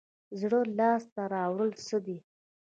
[0.39, 2.17] زړه لاس ته راوړل څه دي؟